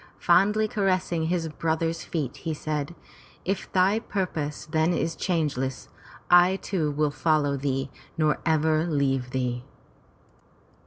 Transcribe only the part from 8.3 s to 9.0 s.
ever